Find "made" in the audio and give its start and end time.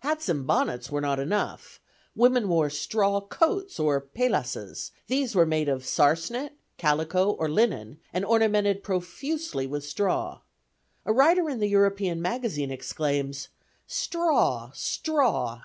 5.46-5.70